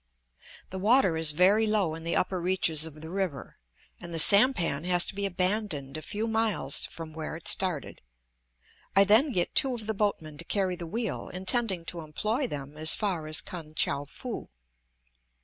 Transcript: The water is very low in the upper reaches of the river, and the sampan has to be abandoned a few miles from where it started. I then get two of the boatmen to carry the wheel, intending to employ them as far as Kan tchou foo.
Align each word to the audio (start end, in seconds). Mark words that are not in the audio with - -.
The 0.71 0.79
water 0.79 1.15
is 1.15 1.29
very 1.31 1.67
low 1.67 1.93
in 1.93 2.03
the 2.03 2.15
upper 2.15 2.41
reaches 2.41 2.87
of 2.87 3.01
the 3.01 3.09
river, 3.11 3.57
and 3.99 4.11
the 4.11 4.17
sampan 4.17 4.83
has 4.85 5.05
to 5.05 5.13
be 5.13 5.27
abandoned 5.27 5.95
a 5.95 6.01
few 6.01 6.27
miles 6.27 6.87
from 6.87 7.13
where 7.13 7.35
it 7.35 7.47
started. 7.47 8.01
I 8.95 9.03
then 9.03 9.31
get 9.31 9.53
two 9.53 9.75
of 9.75 9.85
the 9.85 9.93
boatmen 9.93 10.39
to 10.39 10.43
carry 10.43 10.75
the 10.75 10.87
wheel, 10.87 11.29
intending 11.29 11.85
to 11.85 11.99
employ 11.99 12.47
them 12.47 12.77
as 12.77 12.95
far 12.95 13.27
as 13.27 13.41
Kan 13.41 13.75
tchou 13.75 14.09
foo. 14.09 14.49